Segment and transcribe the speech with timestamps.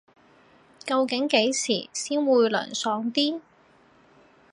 [0.83, 3.39] 究竟幾時先會涼爽啲